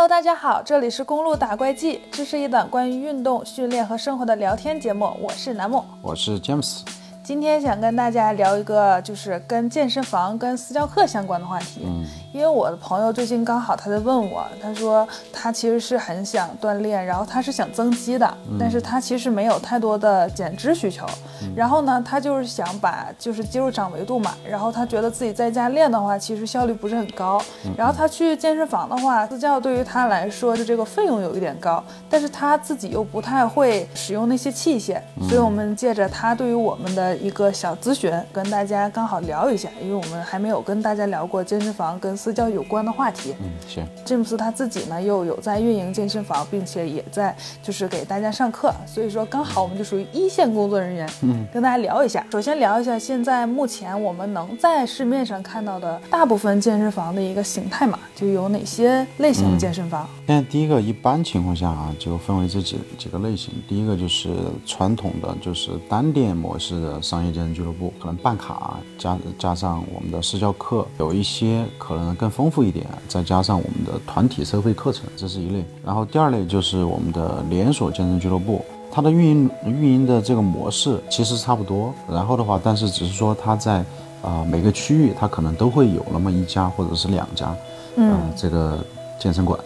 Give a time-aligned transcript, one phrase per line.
[0.00, 5.14] Hello，大家好，这里是公路打怪记，这是一档关于运动、训练和生活的聊天节目。
[5.20, 6.82] 我是南木，我是詹姆斯。
[7.22, 11.82] 今天想跟大家聊一个，就是跟健身房、跟私教课相关的话题。
[11.84, 21.06] 嗯，因为我的朋友最近刚好他在问我，他说他其实是很想锻炼，然后他是想增肌的，但是他其实没有太多的减脂需求。
[21.54, 27.40] 然后呢，他就是想把就是肌肉长维度嘛，然后他觉得自己在家练的话，其实效率不是很高。
[27.76, 43.34] 然后他去健身房的话，私教对于他来说就这个费用有一点高，但是他自己又不太会使用那些器械，所以我们借着他对于我们的一个小咨询，跟大家刚好聊一下，因为我们还没有跟大家聊过健身房跟私教有关的话题。
[43.40, 43.86] 嗯，行。
[44.04, 51.10] 詹姆斯他自己呢又有在运营健身房，并且也在就是给大家上课，所以说刚好我们就属于一线工作人员。
[51.22, 52.26] 嗯，跟大家聊一下。
[52.32, 60.08] 首先聊一下现在目前我们能在市面上看到的大部分健身房的一个形态嘛，就有哪些类型的健身房？
[60.26, 63.52] 现在第一个，一般情况下啊，就分为这几几个类型。
[63.68, 64.30] 第一个就是
[64.66, 75.64] 传统的，就是单店模式的商业健身俱乐部，可能办卡加加上我们的私教课，有一些可能更丰富一点，再加上我们的团体收费课程，这是一类。
[75.84, 78.64] 然后第二类就是我们的连锁健身俱乐部。
[78.92, 83.84] 它的运营运营的这个模式其实差不多，然后的话，但是只是说它在
[84.20, 87.54] 啊每个区域它可能都会有那么一家或者是两家，
[87.94, 88.84] 嗯，这个
[89.16, 89.56] 健身馆。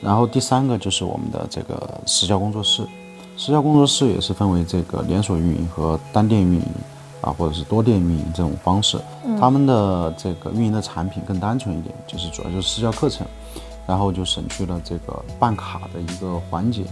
[0.00, 2.86] 然后第三个就是我们的这个私教工作室，
[3.36, 6.66] 私教工作室也是分为这个连锁运营和单店运营
[7.20, 8.98] 啊，或者是多店运营这种方式。
[9.40, 13.26] 他们的这个运营的产品更单纯一点，就是主要就是私教课程，
[13.86, 16.84] 然后就省去了这个办卡的一个环节。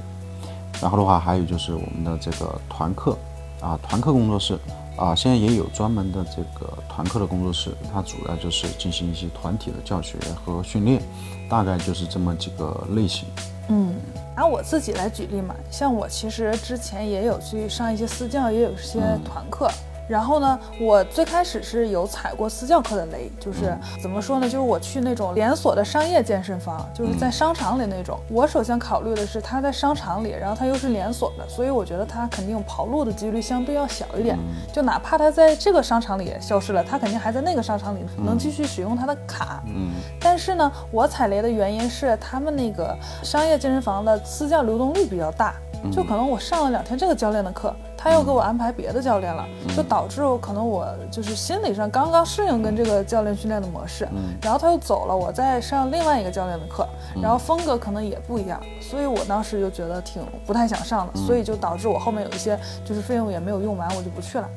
[0.80, 3.16] 然后的话，还有就是我们的这个团课，
[3.60, 4.58] 啊，团课工作室，
[4.96, 11.00] 啊，现在也有专门的这个团课的工作室，它主要就是进行一些团体的教学和训练，
[11.48, 13.28] 大概就是这么几个类型。
[13.68, 13.94] 嗯，
[14.34, 19.70] 拿我自己来举例嘛，像我其实之前也有去上一些私教，也有一些团课。
[20.08, 24.46] 然后呢，我最开始是有踩过私教课的雷，就是怎么说呢？
[24.46, 28.18] 就是我去那种连锁的商业健身房，就是在商场里那种。
[28.28, 34.38] 我首先考虑的是它在商场里，然后它又是连锁的，所以我觉得它肯定跑路的几率相对要小一点。
[34.72, 39.62] 就哪怕它在这个商场里消失了，它肯定还在那个商场里能继续使用它的卡。
[39.66, 39.92] 嗯。
[40.20, 45.54] 但是呢，我踩雷的原因是他们那个商业健身房的私教流动率比较大，
[45.90, 47.74] 就可能我上了两天这个教练的课。
[48.02, 49.46] 他又给我安排别的教练了，
[49.76, 54.08] 就导致我可能我就是心理上刚刚适应跟这个教练训练的模式，
[54.42, 56.84] 然后他又走了，我再上另外一个教练的课，
[57.22, 64.48] 然后风格可能也不一样，所以我当时就觉得挺不太想上的，所以就导致我后面有一些就是费用也没有用完，我就不去了。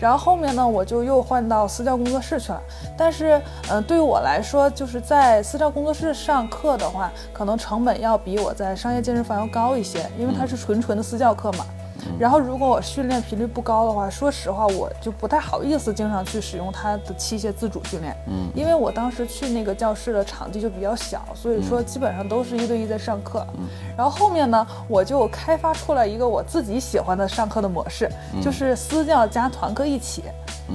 [0.00, 2.62] 然后后面呢，我就又换到私教工作室去了，
[2.96, 11.66] 但是嗯，对于我来说，就是在私教工作室上课的话，可能成本要比我在商业健身房要高一些，因为它是纯纯的私教课嘛。
[12.18, 18.16] 然后，如果我训练频率不高的话，说实话，我就不太好意思经常去使用它的器械自主训练。
[18.28, 23.46] 嗯，因为我当时去那个教室的场地就比较小，所以说基本上都是一对一在上课。
[23.58, 28.10] 嗯，然后后面呢，我就开发出来一个我自己喜欢的上课的模式，
[28.42, 30.24] 就是私教加团课一起。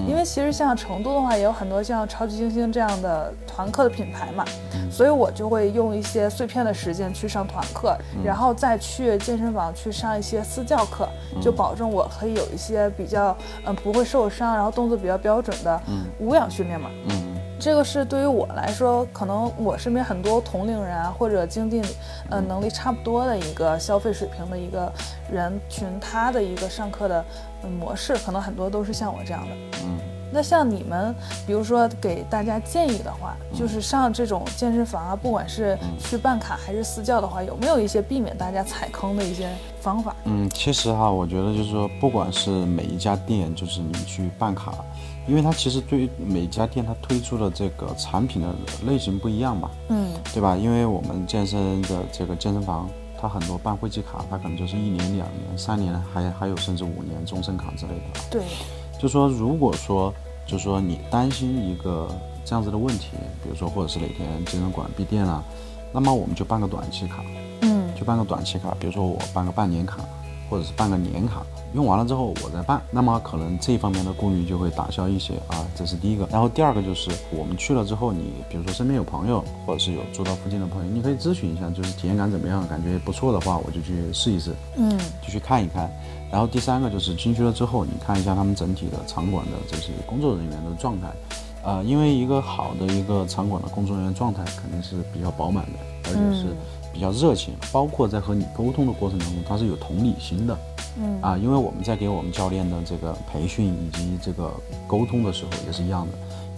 [0.07, 4.45] 因为其实像成都的话，也有很多像超级星星这样的团课的品牌嘛，
[4.91, 11.09] 所以我就会用一些碎片的时间去上团课，然后再去健身房去上一些私教课，
[11.41, 13.35] 就保证我可以有一些比较
[13.65, 15.81] 嗯不会受伤，然后动作比较标准的
[16.19, 16.89] 无氧训练嘛。
[17.09, 17.35] 嗯。
[17.59, 21.81] 这个是对于我来说，可能我身边很多同龄人啊，或者经济，
[22.29, 24.93] 呃，能力差不多的一个消费水平的一个
[25.31, 27.25] 人群，他的一个上课的
[27.79, 29.55] 模式，可能很多都是像我这样的。
[29.83, 29.97] 嗯，
[30.31, 31.15] 那像你们，
[31.45, 39.49] 比如说给大家建议的话，就是上这种健身房啊，不管是去办卡还是私教的话，有没有一些避免大家踩坑的一些
[39.81, 40.15] 方法？
[40.25, 44.73] 嗯，其实哈，我觉得就是说，不管是每一家店，就是你去办卡。
[45.27, 48.47] 因为它其实对于每家店，它推出的这个产品的
[48.85, 50.55] 类型不一样嘛，嗯，对吧？
[50.55, 52.89] 因为我们健身的这个健身房，
[53.19, 58.21] 它很多办会籍卡，它可能就是一年、两年、三年，还还有甚至五年终身卡之类的。
[58.31, 58.43] 对，
[58.99, 60.13] 就说如果说，
[60.45, 62.07] 就说你担心一个
[62.43, 63.11] 这样子的问题，
[63.43, 65.43] 比如说或者是哪天健身馆闭店了，
[65.91, 67.23] 那么我们就办个短期卡，
[67.61, 69.99] 嗯，就办个短期卡，比如说我办个半年卡，
[70.49, 71.45] 或者是办个年卡。
[71.73, 76.25] 用完了之后我再办，那么可能这方面的顾虑就会打消一些啊，这是第一个。
[76.31, 85.91] 然后第二个就是我们去了之后，你比如说身边有朋友，或者是有住到附近的朋友，你可以咨询一下，就是体验感怎么样，感觉不错的话，我就去试一试，嗯，就去看一看。
[86.31, 91.07] 然后第三个就是进去了之后，你看一下他们整体的场馆的这些工作人员的状态，
[91.63, 96.55] 呃，因为一个好的一个场馆的工作人员状态肯定是比较饱满的，而且是。
[96.93, 100.57] 比比较热情，包括在和你沟通的过程当中，他是有同理心的。
[100.99, 104.51] 嗯啊，因为我们在给我们教练的这个培训以及这个
[104.87, 106.17] 沟通的时候也是一样的，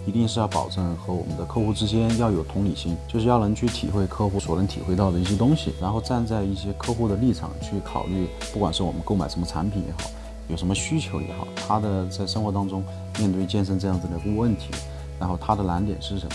[0.09, 10.09] 一定是要保证和我们的客户之间要有同理心，就是要能去体会客户所能体会到的一些东西，然后站在一些客户的立场去考虑，不管是我们购买什么产品也好，
[10.47, 12.83] 有什么需求也好，他的在生活当中
[13.19, 14.71] 面对健身这样子的一个问题，
[15.19, 16.27] 然后他的难点是什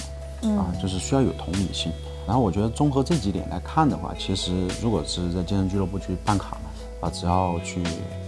[0.43, 0.57] 么？
[0.57, 1.91] 啊，就是需要有同理心。
[2.29, 6.57] 然后我觉得综合这几点来看的话，其实如果是在健身俱乐部去办卡。
[7.01, 7.83] 啊，只要去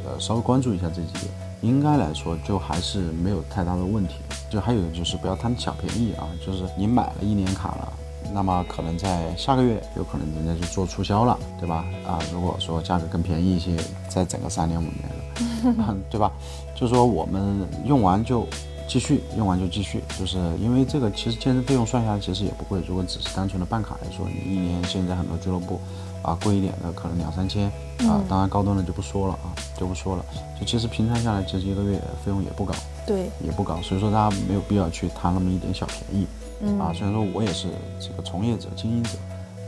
[0.05, 1.33] 呃稍微关注一下这几点，
[1.67, 4.15] 应该来说就还是没有太大的问题。
[4.49, 7.93] 就还有就是不要贪小便宜啊，就是你买了一年卡了，
[8.33, 11.85] 那么可能在下个月有可能人家就做促销了，对吧？
[12.07, 13.77] 啊，如果说价格更便宜一些，
[14.09, 16.31] 再整个三年五年的， 对吧？
[16.77, 18.47] 就说我们用完就
[18.89, 25.81] 继续，用完就继续，就是因为这个其实健身费用算下来其实也不贵，如果只是单纯的办卡来说，你一年现在很多俱乐部。
[26.27, 27.67] 啊，贵一点的可能两三千
[28.01, 30.25] 啊，当然高端的就不说了啊，就不说了。
[30.59, 32.75] 就其实平摊下来，其实一个月费用也不高，
[33.07, 33.81] 对，也不高。
[33.81, 36.27] 所以说大家没有必要去贪那么一点小便宜。
[36.61, 37.69] 嗯啊，虽然说我也是
[38.01, 39.11] 这个从业者、经营者，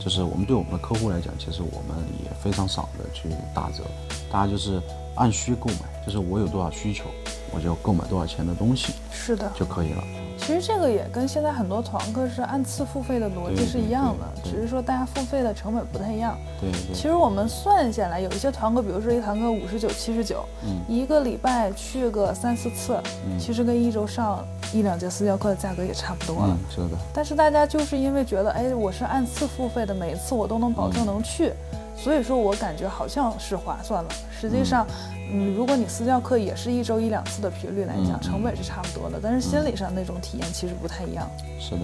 [0.00, 3.84] 就是我们对我们的客户来讲，其实我们也非常少的去打折，
[4.32, 4.82] 大家就是
[5.14, 7.04] 按需购买，就是我有多少需求，
[7.52, 10.02] 我就购买多少钱的东西，是的，就可以了。
[10.38, 16.38] 其实这个也跟现在很多团课是按次付费的逻辑是一样的，只是说大家付费的成本不太一样。
[16.60, 16.70] 对。
[16.94, 26.56] 其实我们算下来，有一些团课，比如说一堂课五十九、七十九，嗯，一个礼拜去个三四次，嗯，其实跟一周上一两节私教课的价格也差不多了。
[26.70, 26.96] 是的。
[27.12, 31.52] 但是大家就是因为觉得，哎，我是按次付费的，每一次我都能保证能去，
[31.98, 34.10] 所以说我感觉好像是划算了。
[34.40, 34.86] 实际上。
[35.30, 41.30] 嗯，如果你私教课也是一周一两次的频率来讲，成本是差不多的，但是心理上那种体验其实不太一样。
[41.60, 41.80] 是的。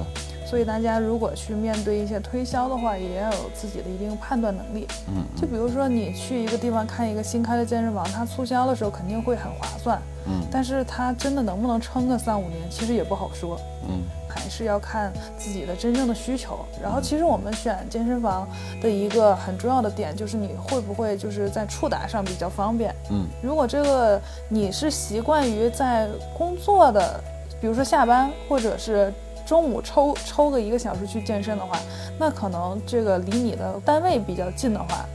[0.46, 4.88] 所以大家如果去面对一些推销的话，也要有自己的一定判断能力。
[5.08, 5.22] 嗯。
[5.36, 10.00] 就比如说你去一个地方看一个新开的健身房，它促销的时候肯定会很划算。
[10.26, 10.40] 嗯。
[10.50, 13.60] 但是它真的能不能撑个三五年，其实也不好说。
[13.86, 14.00] 嗯。
[14.34, 16.64] 还是要看自己的真正的需求。
[16.82, 18.48] 然后，其实我们选健身房
[18.80, 22.94] 的一个很重要的点就是你会不会就是在触达上比较方便。
[23.10, 27.20] 嗯，如果这个你是习惯于在工作的，
[27.60, 29.12] 比如说下班或者是。
[29.46, 31.78] 中午抽抽个一个小时去健身的话，
[32.18, 35.13] 那可能这个离你的单位比较近的话，嗯，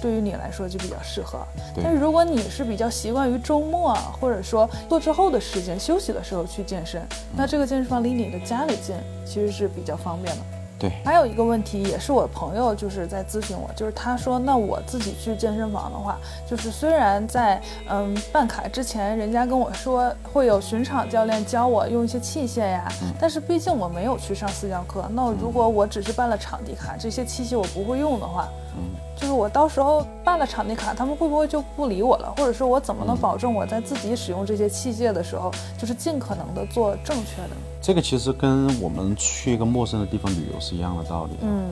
[0.00, 1.46] 对于你来说就比较适合。
[1.82, 7.00] 但是如果你是比较习惯于周末或者说做之后的时间休息的时候去健身，
[7.36, 8.94] 那这个健身房离你的家里近，
[9.24, 10.42] 其实是比较方便的。
[10.78, 22.86] 对，还有一个问题也是我朋友就是在咨询我，就是他说，那我自己去健身房的话，就是虽然在嗯办卡之前，人家跟我说会有巡场教练教我用一些器械呀，
[23.18, 28.82] 但是毕竟我没有去上私教课，那如果我只是办了场地卡，这些器械我不会用的话，嗯。
[29.18, 32.34] 就是我到时候办了场地卡，他们会不会就不理我了？
[32.36, 37.56] 或者说我怎么能保证我在自己使用这些器械的时候，就是尽可能的做正确的？
[37.86, 41.34] 这个其实跟我们去一个陌生的地方旅游是一样的道理。
[41.42, 41.70] 嗯，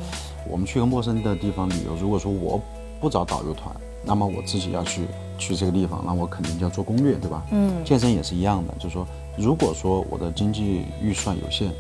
[0.49, 2.61] 我们去一个陌生的地方旅游，如果说我
[3.01, 3.75] 不找导游团，
[4.05, 5.09] 那么我自己要去
[5.39, 7.45] 去这个地方，那我肯定就要做攻略，对吧？
[7.51, 9.05] 嗯，健身也是一样的，就是说，
[9.37, 11.73] 如果说我的经济预算有限。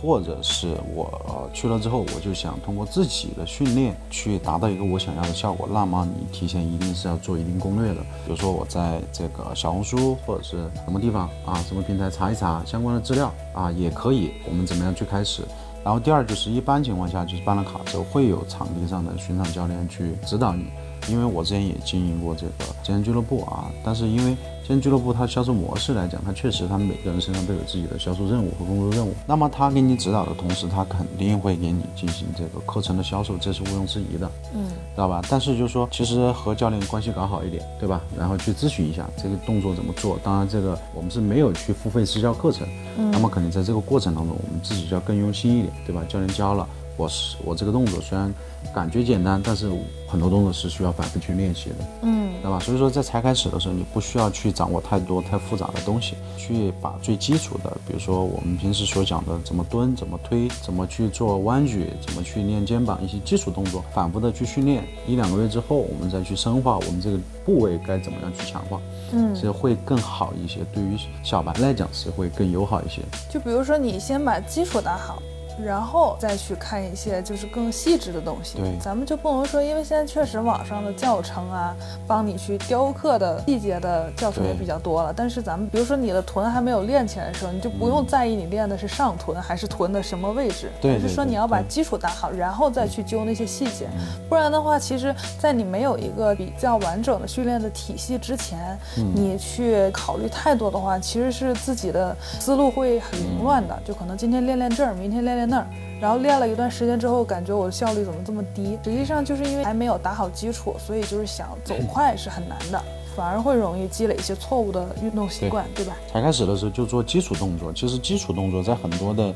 [0.00, 8.00] 或者是我去了之后，我就想通过自己的训练去达到一个我想要的效果，那么你提前一定是要做一定攻略的。
[8.24, 14.30] 比如说我在这个小红书或者是什么地方啊，什么平台查一查相关的资料啊，也可以。
[14.48, 15.42] 我们怎么样去开始？
[15.84, 20.66] 然后第二就是一般情况下就是办了卡之后会有场地上的巡场教练去指导你。
[21.08, 29.14] 因为我之前也经营过这个健身俱乐部啊，但是因为健身俱乐部它销售模式来讲，它确实他们每个人身上都有自己的销售任务和工作任务。
[29.26, 35.22] 那么他给你指导的同时，他肯定会给你进行这个课程的销售，这是毋庸置疑的，嗯，知道吧？
[35.30, 38.02] 但是就是说，其实和教练关系搞好一点，对吧？
[38.18, 40.18] 然后去咨询一下这个动作怎么做。
[40.22, 42.68] 当然，这个我们是没有去付费私教课程，
[43.10, 46.02] 那么肯定在这个过程当中，我们自己就要更用心一点，对吧？
[46.08, 46.68] 教练教了。
[46.98, 48.32] 我是我这个动作虽然
[48.74, 49.70] 感觉简单，但是
[50.08, 52.58] 很多动作是需要反复去练习的，嗯，对吧？
[52.58, 68.80] 所以说在才开始的时候，你不需要去掌握太多太复杂的东西，去把最基础的，比如说我们平时所讲的怎么蹲、怎么推、怎么去做弯举、怎么去练肩膀一些基础动作，反复的去训练，一两个月之后，我们再去深化我们这个部位该怎么样去强化，
[69.12, 73.02] 嗯，其实会更好一些，对于小白来讲是会更友好一些。
[73.30, 75.22] 就比如说你先把基础打好。
[75.64, 78.58] 然后再去看一些就是更细致的东西。
[78.58, 81.74] 对咱们就不能说，因为现在确实网上的教程啊，
[82.06, 85.12] 帮你去雕刻的细节的教程也比较多了。
[85.14, 93.88] 但是咱们比如说你的臀还没有练起来的时候，你就不用在意你练的是上臀还是臀的什么位置，对而是说你要把基础打好，然后再去揪那些细节。
[94.28, 98.78] 不然的话，其实，在你没有一个比较完整的训练的体系之前，
[99.14, 103.78] 你去考虑太多的话，其实是自己的思路会很凌乱的。
[103.84, 105.66] 就可能今天练练这儿，明天练练那儿，
[106.00, 108.78] 然后练了一段时间之后，感觉我的效率怎么这么低？
[108.84, 112.80] 实际上就是因为还没有打好基础，所以就是想走快是很难的，
[113.16, 115.96] 反而会容易积累一些错误的运动习惯，对吧？
[116.12, 119.32] 才开始的时候就做基础动作，其实基础动作在很多的，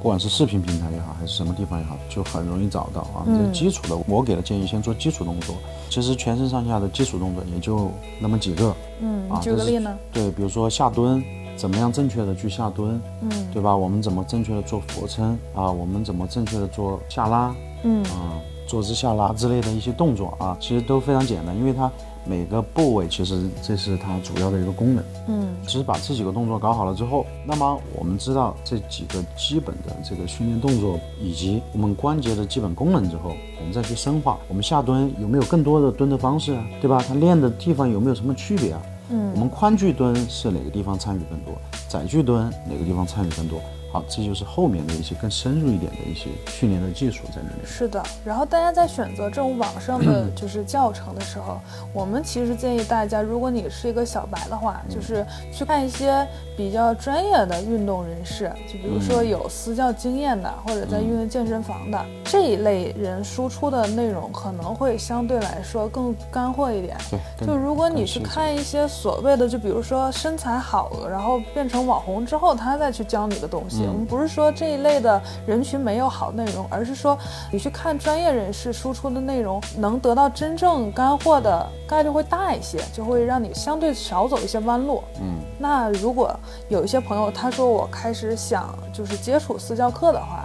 [0.00, 3.26] 不管是视频平台也好，还是什么地方也好，就很容易找到啊。
[3.26, 5.56] 这基础的，我给的建议先做基础动作。
[5.90, 9.96] 其实全身上下的基础动作也就那么几个，嗯，啊举个例呢？
[10.12, 11.22] 对，比如说下蹲，
[11.56, 13.74] 怎么样正确的去下蹲，嗯对吧？
[13.74, 15.70] 我们怎么正确的做俯卧撑啊？
[15.70, 21.90] 我们怎么正确的做下拉，嗯啊，坐姿下拉之类的一些动作啊，其实都非常简单，因为它
[22.24, 25.04] 每个部位其实这是它主要的一个功能。
[25.28, 34.38] 嗯其实把这几个动作搞好了之后，那么我们知道这几个基本的这个训练动作以及我们关节的基本功能之后，我们再去深化。
[34.46, 36.64] 我们下蹲有没有更多的蹲的方式啊？
[36.80, 37.02] 对吧？
[37.08, 38.82] 它练的地方有没有什么区别啊？
[39.10, 41.54] 嗯我们宽距蹲是哪个地方参与更多？
[41.88, 43.60] 窄距蹲哪个地方参与更多？
[43.96, 47.64] 好，这就是后面的一些更深入一点的一些训练的技术在里面。
[47.64, 51.58] 是的，然后大家在选择这种网上的 就是教程的时候，
[51.94, 66.98] 我们其实建议大家，如果你是一个小白的话，就是去看一些比较专业的运动人士，就比如说有私教经验的，或者在运动健身房的这一类人输出的内容，可能会相对来说更干货一点。
[67.10, 77.18] 对，更就如果你去看一些所谓的，就比如说身材好了，然后变成网红之后，他再去教你的东西，我们不是说这一类的人群没有好内容，而是说
[77.52, 85.02] 你去看专业人士输出的内容，能得到真正干货的概率会大一些，就会让你相对少走一些弯路。
[85.20, 86.34] 嗯，那如果
[86.68, 90.44] 有一些朋友他说我开始想就是接触私教课的话，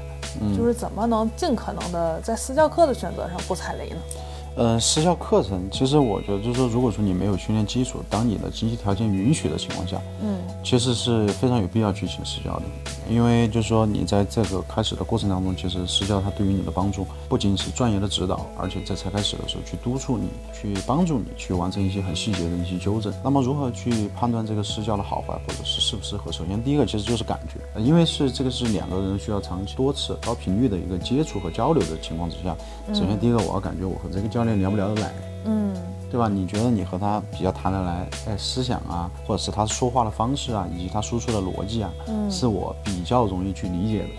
[0.58, 3.98] 就是怎么能尽可能的在私教课的选择上不踩雷呢？
[4.56, 12.64] 呃，私教课程，其实我觉得就是说，如果说你没有训练基础，当你的经济条件允许的情况下，嗯其实是非常有必要去请私教的，
[13.10, 23.12] 因为就是说你在这个开始的过程当中，其实私教它对于你的帮助不仅是专业的指导，而且在才开始的时候去督促你，去帮助你去完成一些很细节的一些纠正。
[23.24, 26.32] 那么如何去判断这个私教的好坏，或者是适不适合？
[26.32, 32.56] 首先第一个其实就是感觉，呃因为是这个是两个人需要长期多次高频率的一个接触和交流的情况之下，
[32.94, 35.12] 首先第一个我要感觉我和这个教练聊不聊得来。
[35.46, 35.76] 嗯
[36.12, 36.28] 对吧？
[36.28, 44.10] 你觉得你和他比较谈得来，哎，思想啊，或者是他说话的方式啊，以及他输出的逻辑啊，嗯是我比较容易去理解的。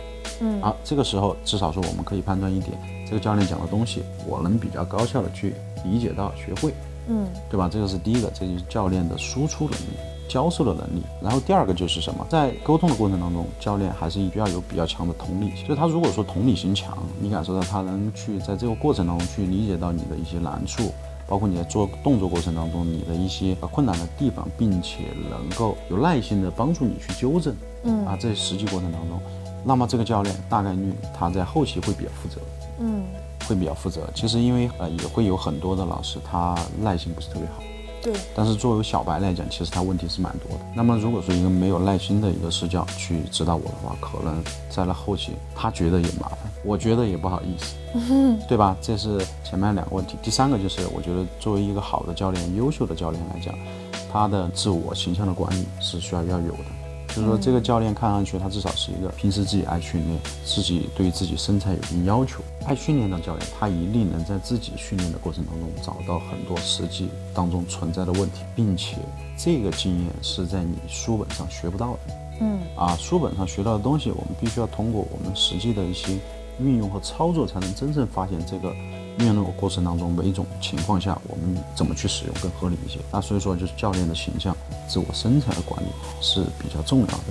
[0.40, 6.72] 嗯啊，这个时候至少说我们可以判断一点，这个教练讲的东西，我能比较高效的去理解到、学会，
[7.08, 7.68] 嗯对吧？
[7.70, 10.11] 这个是第一个，这就是教练的输出能力。
[10.32, 15.66] 教授的能力，然后第二个就是什么，在沟通的过程当中，教练还是需要有比较强的同理心。
[15.68, 20.90] 就是他如果说同理心强，你感受到他能去在这个过程当中去理解到你的一些难处，
[21.26, 29.20] 包括你在做动作过程当中你的一些呃困难的地方，并且能够有耐心的帮助你去纠正，嗯啊，在实际过程当中，
[29.62, 32.40] 那么这个教练大概率他在后期会比较负责，
[32.78, 33.04] 嗯，
[33.46, 34.08] 会比较负责。
[34.14, 37.62] 其实因为呃也会有很多的老师他耐心不是特别好。
[38.02, 40.64] 对，但是作为小白来讲，其实他问题是蛮多的。
[40.74, 47.76] 那么如果说一个没有耐心的一个视教去指导我的话，可能在了后期他觉得也麻烦，我觉得也不好意思，
[48.48, 48.76] 对吧？
[48.82, 50.16] 这是前面两个问题。
[50.20, 53.54] 第三个就是我觉得作为一个好的教练、优秀的教练来讲，
[54.12, 56.81] 他的自我形象的管理是需要要有的。
[57.14, 68.96] 就是说，这个教练看上去他至少是一个平时自己爱训练，自己对自己身材有一定要求、爱训练的教练，他一定能在自己训练的过程当中找到很多实际当中存在的问题，并且
[69.36, 71.98] 这个经验是在你书本上学不到的。
[72.40, 72.60] 嗯。
[72.74, 76.18] 啊，书本上学到的东西，我们必须要通过我们实际的一些
[76.58, 78.74] 运用和操作，才能真正发现这个
[79.18, 82.98] 运用的过程当中每一种情况下，我们怎么去使用更合理一些。
[83.10, 84.56] 那所以说，就是教练的形象、
[84.88, 85.88] 自我身材的管理
[86.20, 87.24] 是比较重要的。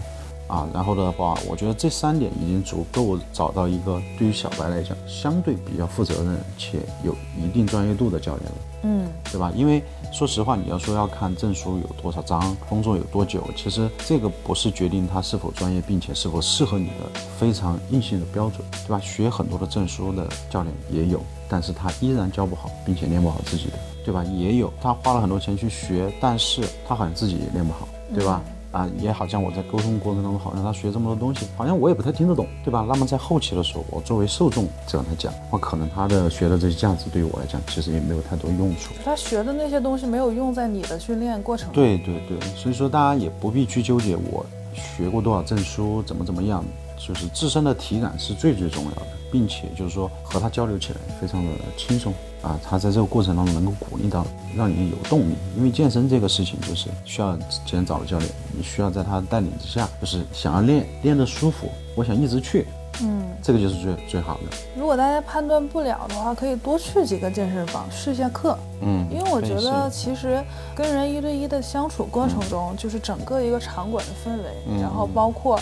[0.47, 8.57] 啊，然后的话，我觉得这三点已经足够找到一个对于小白来讲相对比较负责任且有一定专业度的教练了。
[8.83, 9.49] 嗯对吧？
[9.55, 18.99] 因为说实话，你要说要看证书有多少张，工作有多久，其实这个不是决定他是否专业，并且是否适合你的非常硬性的标准，对吧？
[18.99, 21.21] 学很多的证书的教练也有，
[21.51, 23.73] 但是他依然教不好，并且练不好自己的，
[24.05, 24.23] 对吧？
[24.23, 28.41] 也有他花了很多钱去学，但是他好像自己也练不好，对吧？
[28.71, 32.85] 啊，也好像我在沟通过程当中，好像他学这么多东西，好像我也不太听得懂，对吧？
[32.87, 38.93] 那么在后期的时候，我作为受众这样来讲，我可能他的学的这些价值对于我来讲，其实也没有太多用处。
[39.03, 41.69] 他学的那些东西没有用在你的训练过程。
[41.73, 46.63] 对对对，所以说大家也不必去纠结我学过多少证书，怎么怎么样，
[47.07, 52.13] 就是自身的体感是最最重要的，并且就是说和他交流起来非常的轻松。
[52.41, 55.35] 啊，他在这个过程当中能够鼓励到，让你有动力。
[55.55, 62.65] 因为健身这个事情就是需要先找了教练，你需要在他带领之下，就是想要练练得舒服，我想一直去。
[63.03, 64.57] 嗯，这个就是最最好的。
[64.75, 68.57] 如果大家判断不了的话，可以多去几个健身房试一下课。
[68.83, 70.43] 嗯，因为我觉得其实
[70.75, 75.59] 跟人一对一的相处过程中，就是整个一个场馆的氛围，嗯然后包括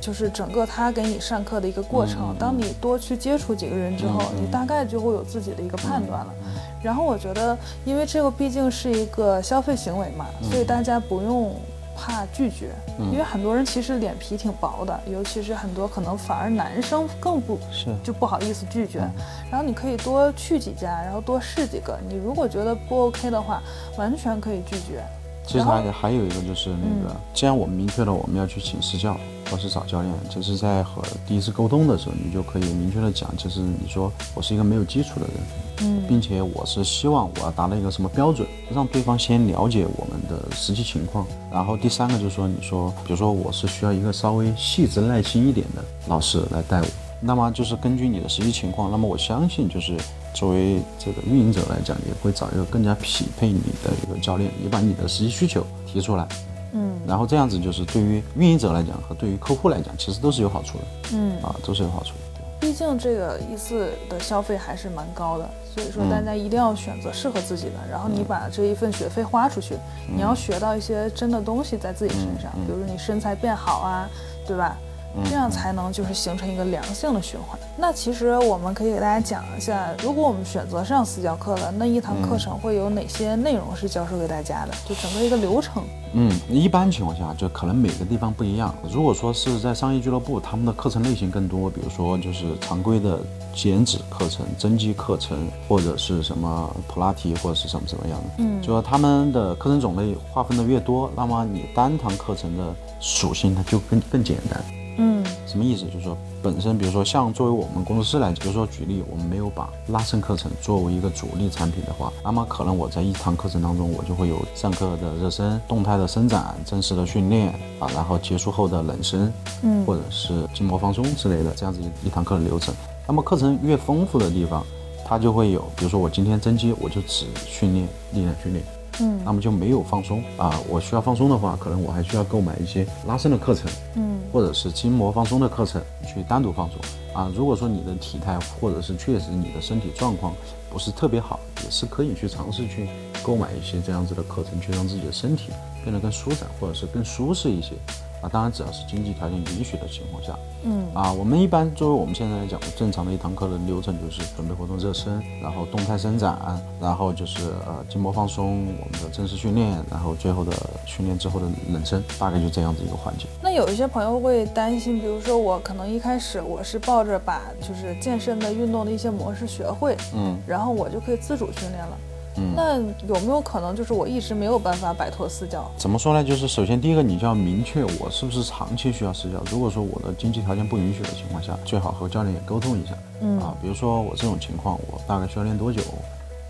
[0.00, 2.30] 就是整个他给你上课的一个过程。
[2.30, 6.34] 嗯当你多去接触几个人之后，你大概就会有自己的一个判断了。
[6.44, 11.54] 嗯然后我觉得，因为这个毕竟是一个消费行为嘛，嗯所以大家不用。
[11.96, 19.00] 怕拒绝，因为很多人其实脸皮挺薄的，尤其是很多可能反而男生更不是就不好意思拒绝。
[19.00, 19.10] 嗯
[19.50, 21.98] 然后你可以多去几家，然后多试几个。
[22.08, 23.60] 你如果觉得不 OK 的话，
[23.96, 25.02] 完全可以拒绝。
[25.44, 29.16] 其实还还有一个就是那个，既然我们明确了我们要去请私教
[29.50, 35.36] 或是找教练，就是在和第一次沟通的时候，你就可以明确的讲，就是你说我是一个没有基础的人，
[35.82, 41.26] 嗯并且我是希望我要达到一个什么标准，让对方先了解我们的实际情况。
[41.50, 46.86] 然后第三个就是说，你说比如说我是需要一个稍微细致耐心一点的老师来带我，
[47.20, 49.96] 那么就是根据你的实际情况，那么我相信就是
[50.32, 56.26] 作为这个运营者来讲，也会找一个更加匹配你的一个教练，你把你的实际需求提出来，
[56.72, 60.84] 嗯然后这样子就是对于运营者来讲和对于客户来讲，其实都是有好处的
[61.14, 62.40] 嗯，啊，都是有好处的。
[62.60, 67.72] 毕竟这个一次的消费还是蛮高的，所以说嗯大家一定要选择适合自己的。
[67.90, 69.74] 然后你把这一份学费花出去，
[70.08, 74.08] 嗯你要学到一些真的东西在自己身上，比如说你身材变好啊，
[74.46, 74.76] 对吧？
[75.16, 77.58] 嗯这样才能就是形成一个良性的循环。
[77.76, 84.74] 那其实我们可以给大家讲一下，如果我们选择上私教课了，那一堂课程会有哪些内容是教授给大家的？
[84.86, 85.82] 就整个一个流程。
[86.12, 88.74] 嗯，一般情况下，就可能每个地方不一样。
[88.90, 93.20] 如果说是在商业俱乐部，他们的课程类型更多，比如说就是常规的
[93.54, 95.38] 减脂课程、增肌课程，
[95.68, 98.30] 或者是什么普拉提，或者是什么什么样的。
[98.38, 104.62] 嗯就说他们的课程种类划分的越多，那么你单堂课程的属性它就更更简单。
[104.96, 105.84] 嗯什么意思？
[105.86, 117.48] 就是说，本身比如说像作为我们工作室来讲，比如说举例，我们没有把拉伸课程作为一个主力产品的话，那么可能我在一堂课程当中，我就会有上课的热身、动态的伸展、正式的训练
[117.80, 122.74] 啊，然后结束后的冷身，嗯或者是筋膜放松之类的这样子一一堂课的流程。
[123.08, 124.64] 那么课程越丰富的地方，
[125.04, 128.64] 它就会有，比如说我今天增肌，我就只训练力量训练。
[129.00, 130.58] 嗯那么就没有放松啊。
[130.68, 136.78] 我需要放松的话，可能我还需要购买一些拉伸的课程，嗯或者是筋膜放松的课程去单独放松
[137.12, 137.30] 啊。
[137.34, 140.32] 如果说你的体态或者是确实你的身体状况
[140.70, 142.88] 不是特别好，也是可以去尝试去
[143.22, 145.50] 购买一些这样子的课程，去让自己的身体
[145.82, 147.72] 变得更舒展，或者是更舒适一些
[148.20, 148.28] 啊。
[148.28, 150.36] 当然，只要是经济条件允许的情况下。
[150.62, 156.38] 嗯啊，我们一般作为我们现在来讲，正常的一堂课的流程就是准备活动热身，然后动态伸展，
[156.78, 160.52] 然后就是呃筋膜放松，我们的正式训练，然后最后的
[160.84, 163.24] 训练之后的冷身，大概就这样子一个环节。
[163.42, 171.96] 那有一些朋友会担心，比如说我可能一开始我是抱着把就是健身的运动的一些模式学会，嗯然后我就可以自主训练了。
[172.40, 175.70] 嗯那有没有可能就是我一直没有办法摆脱私教？
[175.76, 176.24] 怎么说呢？
[176.24, 179.42] 就是首先第一个，你就要明确我是不是长期需要私教。
[179.50, 182.94] 如果说我的经济条件不允许的情况下，最好和教练也沟通一下。
[183.20, 185.82] 嗯啊，比如说我这种情况，我大概需要练多久，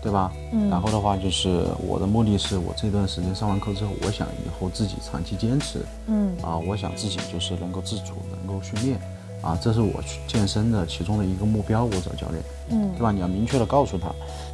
[0.01, 0.31] 对吧？
[0.53, 5.79] 嗯然后的话就是我的目的是我这段时间上完课之后，我想以后自己长期坚持。
[6.07, 8.99] 嗯啊，我想自己就是能够自主，能够训练，
[9.41, 11.83] 啊，这是我去健身的其中的一个目标。
[11.83, 13.11] 我找教练，嗯对吧？
[13.11, 14.07] 你要明确的告诉他，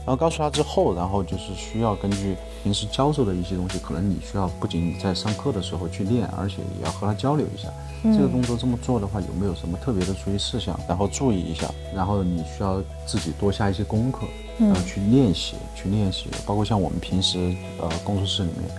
[0.07, 7.67] 然后告诉他之后，然后就是需要根据平时教授的一些东西，可能你需要不仅在上课的时候去练，而且也要和他交流一下，
[8.03, 14.25] 这个动作这么做的话有没有什么特别的注意事项，然后注意一下，然后你需要自己多下一些功课，
[14.57, 18.69] 然后去练习，去练习，包括像我们平时呃工作室里面。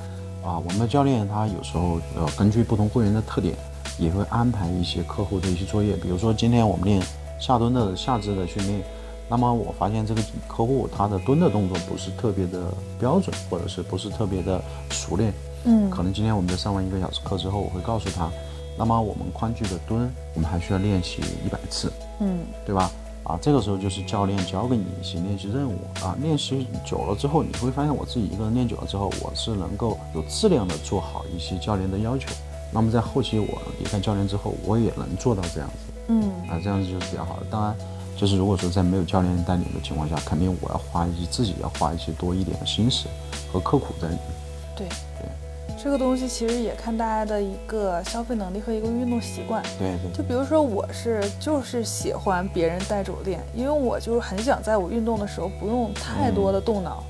[0.42, 3.54] 啊，我们的教练他有时候呃根据不同会员的特点，
[3.98, 5.94] 也会安排一些客户的一些作业。
[5.94, 7.02] 比如说今天我们练
[7.38, 8.80] 下蹲的下肢的训练，
[9.28, 15.32] 那么我发现这个客户他的蹲的动作不是特别的标准，或者是不是特别的熟练。
[15.64, 18.30] 嗯可能今天我们在上完一个小时课之后，我会告诉他，
[18.78, 21.92] 那么我们宽距的蹲，我们还需要练习一百次。
[22.20, 22.90] 嗯对吧？
[23.24, 32.30] 啊，这个时候就是教练教给你一些练习任务啊，练习久了之后，你会发现我自己一个人练久了之后，我是能够有质量的做好一些教练的要求，
[32.72, 37.46] 那么在后期我离开教练之后，我也能做到这样子，嗯啊，这样子就是比较好的。
[37.50, 37.76] 当然，
[38.18, 43.06] 就是如果说在没有教练带领的情况下，肯定我要花一些自己要花一些多一点的心思
[43.52, 44.22] 和刻苦在里面。
[44.76, 45.28] 对对
[45.80, 49.62] 这个东西其实也看大家的一个消费能力和一个运动习惯。
[49.78, 57.04] 对对就比如说，我是就是喜欢别人带着我练，因为我就是很想在我运动的时候不用太多的动脑。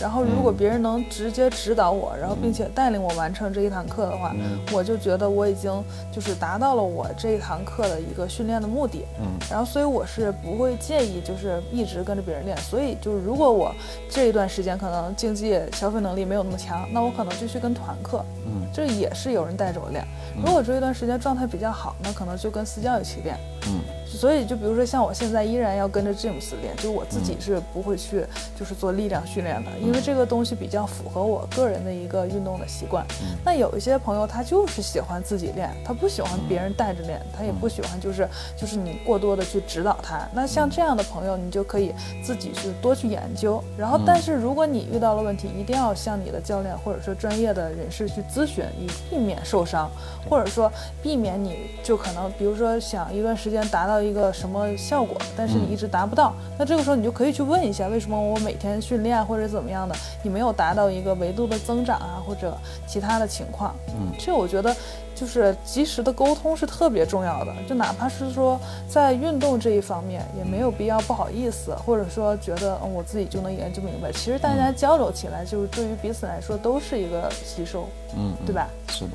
[0.00, 5.72] 然后，如果嗯别人能直接指导我，然后并且带领我完成这一堂课的话，嗯我就觉得我已经
[6.12, 9.04] 就是达到了我这一堂课的一个训练的目的。
[9.20, 12.56] 嗯然后，所以我是不会介意，就是一直跟着别人练。
[12.58, 13.74] 所以，就是如果我
[14.10, 20.04] 这一段时间可能竞技消费能力没有那么强，那我可能就去跟团课，嗯这也是有人带着我练。
[20.36, 23.36] 如果这一段时间状态比较好，那可能就跟私教一起练。
[23.66, 23.80] 嗯
[24.10, 28.24] 所以，就比如说像我现在依然要跟着詹姆斯练，就我自己是不会去
[28.58, 33.06] 就是做力量训练的，因为这个东西比较符合我个人的一个运动的习惯。
[33.42, 40.28] 那有一些朋友他就是喜欢自己练，他不喜欢别人带着练，他也不喜欢就是就是你过多的去指导他。
[40.34, 43.64] 那像这样的朋友，你就可以自己去多去研究。
[43.78, 49.90] 然后，但是如果你遇到了问题，一定要向你的教练或者说专业的人士去咨询，以避免受伤，
[50.28, 50.70] 或者说
[51.02, 63.74] 避免你就可能比如说想一段时间达到一个什么效果，但是你一直达不到，那这个时候你就可以去问一下，为什么我每天训练或者怎么样的，你没有达到一个维度的增长啊，或者其他的情况。
[63.88, 64.74] 嗯这我觉得
[65.14, 74.10] 就是及时的沟通是特别重要的，就哪怕是说在运动这一方面，也没有必要不好意思，或者说觉得嗯我自己就能研究明白。
[74.10, 77.86] 其实大家交流起来，就是对于彼此来说都是一个吸收，
[78.16, 78.68] 嗯，对吧？
[78.88, 79.10] 是的。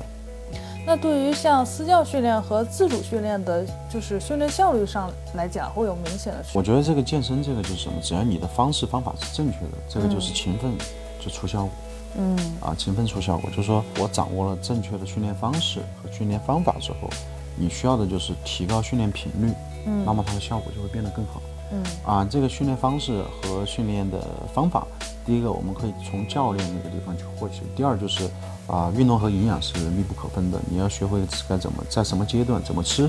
[0.86, 6.58] 那对于像私教训练和自主训练的，就是训练效率上来讲，会有明显的区别。
[6.58, 10.72] 我觉得这个健身这个就是什么，只要你的方式方法是正确的，这个就是勤奋
[11.18, 11.70] 就出效果。
[12.16, 17.08] 嗯啊，勤奋出效果，就是说我掌握了正确的训练方式和训练方法之后，
[17.56, 19.52] 你需要的就是提高训练频率，
[19.86, 21.40] 嗯那么它的效果就会变得更好。
[21.72, 24.22] 嗯啊，这个训练方式和训练的
[24.54, 24.86] 方法，
[25.24, 28.30] 第一个我们可以从教练那个地方去获取，第二就是
[28.66, 33.08] 啊，运动和营养是密不可分的，你要学会该怎么在什么阶段怎么吃，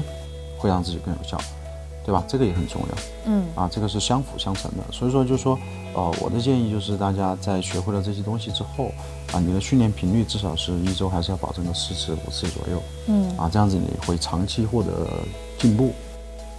[0.57, 1.39] 会让自己更有效，
[2.05, 2.23] 对吧？
[2.27, 2.97] 这个也很重要。
[3.25, 4.83] 嗯啊，这个是相辅相成的。
[4.91, 5.57] 所以说，就是说，
[5.93, 8.91] 呃，我的建议就是大家在学会了这些东西之后，
[9.31, 15.07] 啊，你的训练频率至少是一周还是要保证个四次五次左右，嗯啊，这样子你会长期获得
[15.57, 15.93] 进步，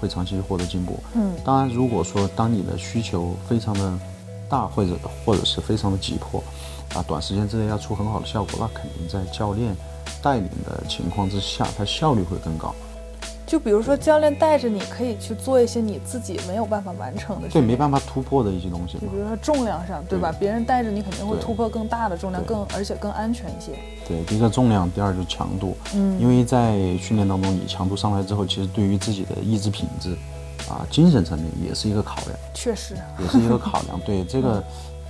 [0.01, 0.99] 会长期获得进步。
[1.15, 3.99] 嗯当然，如果说当你的需求非常的
[4.49, 6.43] 大，或者或者是非常的急迫，
[6.95, 9.77] 啊，短时间之内要出很好的效果，那肯定在教练
[10.23, 12.75] 带领的情况之下，它效率会更高。
[13.47, 17.63] 就比如说教练带着你，可以去做一些你自己没有办法完成的对。
[17.63, 19.17] 没办法突破的一些东西嘛就比。
[19.17, 20.35] 如说重量上，对吧？
[20.37, 23.71] 别人带着你肯定会突破更大的重量，对更而且更安全一些。
[24.09, 25.77] 对，第一个重量，第二就是强度。
[25.95, 30.17] 嗯因为在训练当中，你强度上来之后，其实对于自己的意志品质，
[30.69, 33.99] 啊，精神层面也是一个考量，确实，也是一个考量。
[34.01, 34.63] 对这个，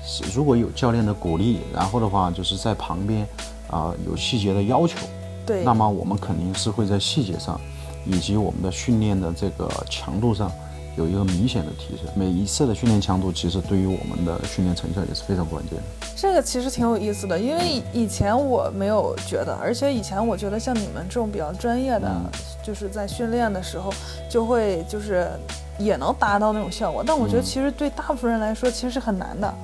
[0.04, 3.26] 是如果有教练的鼓励，然后的话就是在旁边，
[3.68, 4.98] 啊，有细节的要求，
[5.46, 7.60] 对，那么我们肯定是会在细节上，
[8.04, 10.50] 以及我们的训练的这个强度上。
[10.96, 15.84] 有一个明显的提升，每一次的训练强度其实对于我们的训练成效也是非常关键的。
[16.16, 22.30] 这个其实挺有意思的，因为以以前我没有觉得，而且以前我觉得像你们这种比较专业的，嗯。
[22.66, 23.92] 就是在训练的时候
[24.28, 25.30] 就会就是
[25.78, 27.44] 也能达到那种效果，但我觉得嗯。
[27.44, 29.54] 其实对大部分人来说其实是很难的，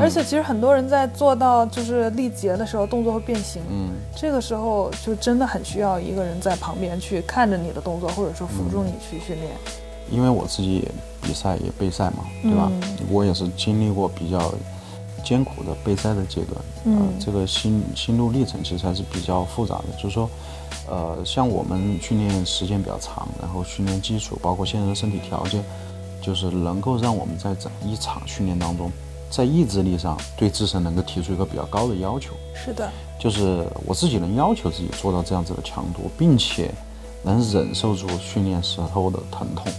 [0.00, 9.50] 而且其实很多人在做到就是力竭的时候动作会变形，嗯，这个时候就真的很需要一个人在旁边去看着你的动作，或者说辅助你去训练。
[10.12, 12.70] 因为我自己也比赛也备赛嘛，对吧？
[12.70, 14.54] 嗯我也是经历过比较
[15.24, 19.84] 艰苦的备赛的阶段，嗯啊，这个心心路历程其实还是比较复杂的。
[19.96, 20.30] 就是说，
[20.88, 25.62] 呃，像我们训练时间比较长，然后训练基础，包括现在的身体条件，
[26.20, 28.90] 就是能够让我们在整一场训练当中，
[29.30, 32.34] 在意志力上对自身能够提出一个比较高的要求。
[32.54, 36.72] 是的，就是我自己能要求自己做到这样子的强度，并且
[37.22, 39.70] 能忍受住训练时候的疼痛。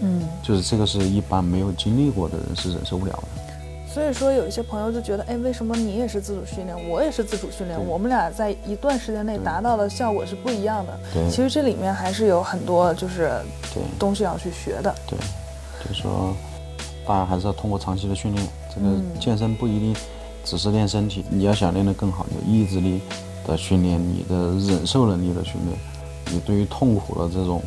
[0.00, 0.22] 嗯。
[0.42, 3.42] 就是这个是一般没有经历过的人是忍受不了的。
[3.90, 10.96] 所以说，有一些朋友就觉得，哎，为什么你也是自主训练，我也是自主训练，我们俩在一段时间内达到的效果是不一样的。
[11.12, 13.32] 对其实这里面还是有很多就是
[13.74, 14.94] 对东西要去学的。
[15.06, 15.18] 对，
[15.82, 16.34] 就是说，
[17.06, 18.46] 大家还是要通过长期的训练。
[18.72, 19.96] 这个嗯健身不一定
[20.44, 23.00] 只是练身体，你要想练得更好，你的意志力
[23.46, 25.76] 的训练，你的忍受能力的训练，
[26.30, 27.62] 你对于痛苦的这种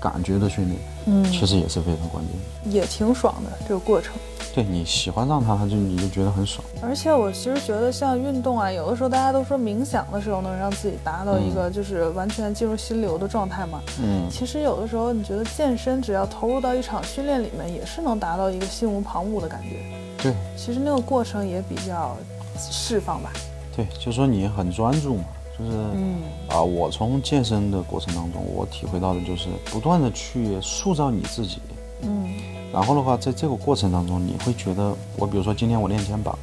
[0.00, 2.70] 感觉的训练，嗯，其实也是非常关键的。
[2.70, 4.14] 也挺爽的这个过程。
[4.52, 6.64] 对你喜欢上它，它就你就觉得很爽。
[6.82, 13.80] 而且我其实觉得像运动啊，有的时候大家都说冥想的时候能让自己达到一个就是完全进入心流的状态嘛。
[14.02, 19.76] 嗯，其实有的时候你觉得健身只要投入到一场训练里面，也是能达到一个心无旁骛的感觉。
[20.20, 22.16] 对，其实那个过程也比较
[22.58, 23.30] 释放吧。
[23.76, 25.24] 对，就说你很专注嘛，
[25.60, 26.22] 就是嗯。
[26.48, 31.58] 啊，我从健身的过程当中，我体会到的就是不断的去塑造你自己。
[32.02, 32.28] 嗯。
[32.72, 36.38] 然后的话，在这个过程当中，你会觉得，我比如说今天我练肩膀，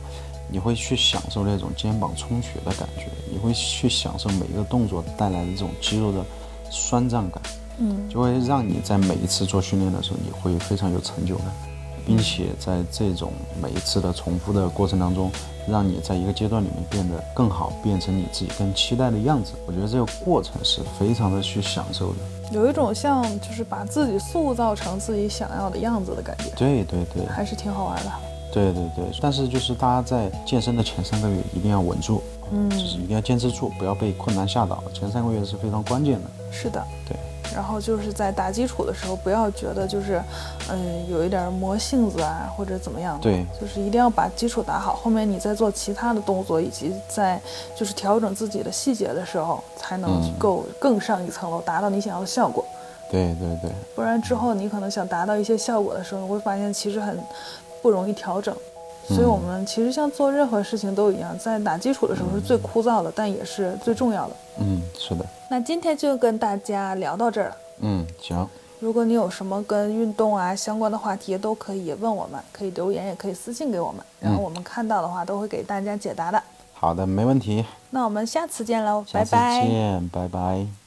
[0.49, 6.25] 你会去享受那种肩膀充血的感觉，你会去享受每一个动作带来的这种肌肉的
[6.69, 7.41] 酸胀感，
[7.79, 8.07] 嗯。
[8.09, 11.47] 就会让你在每一次做训练的时候，你会非常有成就感，
[12.05, 15.31] 并且在这种每一次的重复的过程当中，
[15.69, 19.53] 让你在一个阶段里面变得更好，变成你自己更期待的样子。
[19.65, 22.19] 我觉得这个过程是非常的去享受的。
[22.51, 28.11] 有一种像就是把自己塑造成自己想要的样子的感觉，对对对，还是挺好玩的。
[28.53, 34.81] 对对对，但是就是大家在健身的前三个月一定要稳住，嗯，就是一定要坚持住，不要被困难吓倒。
[34.93, 36.29] 前三个月是非常关键的。
[36.49, 36.81] 是的。
[37.05, 37.17] 对。
[37.53, 40.21] 然后就是在打基础的时候，不要觉得就是，
[40.69, 43.23] 嗯，有一点磨性子啊，或者怎么样的。
[43.23, 47.41] 对，就是一定要把基础打好，后面你再做其他的动作，以及在
[47.75, 52.65] 就是调整自己的细节的时候，才能嗯够更上一层楼，达到你想要的效果。
[53.09, 57.17] 对对对，不然之后你可能想达到一些效果的时候，你会发现其实很
[57.81, 58.55] 不容易调整。
[59.07, 64.35] 所以，我们其实像做任何事情都一样，在打基础的时候是最枯燥的，但也是最重要的。
[64.59, 67.57] 嗯，是的，那今天就跟大家聊到这儿了。
[67.79, 68.47] 嗯，行，
[68.79, 76.43] 如果你有什么跟运动啊相关的话题，都可以问我们，可以留言，也可以私信给我们，然后我们看到的话都会给大家解答的。
[76.73, 79.65] 好的，没问题，那我们下次见喽，拜拜。
[79.65, 80.86] 见，拜拜。